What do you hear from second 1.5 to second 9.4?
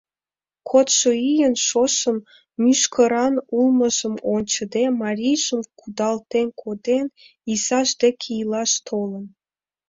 шошым, мӱшкыран улмыжым ончыде, марийжым кудалтен коден, изаж деке илаш толын.